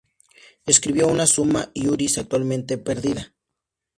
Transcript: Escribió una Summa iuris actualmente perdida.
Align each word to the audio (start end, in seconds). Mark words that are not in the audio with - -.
Escribió 0.65 1.07
una 1.07 1.27
Summa 1.27 1.69
iuris 1.75 2.17
actualmente 2.17 2.79
perdida. 2.79 3.35